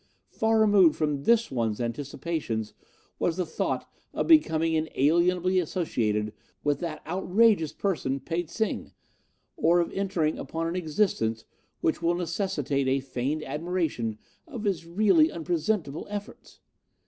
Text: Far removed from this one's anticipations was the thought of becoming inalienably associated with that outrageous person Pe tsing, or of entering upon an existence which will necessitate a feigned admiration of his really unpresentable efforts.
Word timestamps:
Far 0.31 0.59
removed 0.59 0.95
from 0.95 1.25
this 1.25 1.51
one's 1.51 1.79
anticipations 1.79 2.73
was 3.19 3.37
the 3.37 3.45
thought 3.45 3.87
of 4.15 4.25
becoming 4.25 4.73
inalienably 4.73 5.59
associated 5.59 6.33
with 6.63 6.79
that 6.79 7.05
outrageous 7.05 7.71
person 7.71 8.19
Pe 8.19 8.45
tsing, 8.47 8.93
or 9.57 9.79
of 9.79 9.91
entering 9.91 10.39
upon 10.39 10.65
an 10.65 10.75
existence 10.75 11.45
which 11.81 12.01
will 12.01 12.15
necessitate 12.15 12.87
a 12.87 12.99
feigned 12.99 13.43
admiration 13.43 14.17
of 14.47 14.63
his 14.63 14.87
really 14.87 15.31
unpresentable 15.31 16.07
efforts. 16.09 16.61